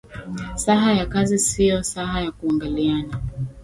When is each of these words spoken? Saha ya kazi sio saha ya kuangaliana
Saha 0.55 0.93
ya 0.93 1.05
kazi 1.05 1.39
sio 1.39 1.83
saha 1.83 2.21
ya 2.21 2.31
kuangaliana 2.31 3.21